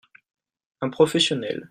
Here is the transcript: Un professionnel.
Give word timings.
Un 0.81 0.89
professionnel. 0.89 1.59